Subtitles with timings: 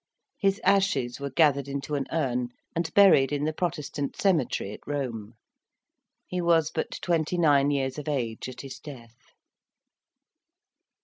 [0.39, 5.35] His ashes were gathered into an urn, and buried in the Protestant cemetery at Rome.
[6.25, 9.19] He was but twenty nine years of age at his death.